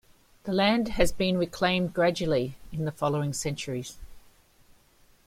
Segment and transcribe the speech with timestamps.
[0.45, 3.99] The land has been reclaimed gradually in the following centuries.